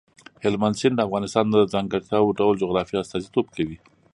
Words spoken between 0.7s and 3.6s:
سیند د افغانستان د ځانګړي ډول جغرافیې استازیتوب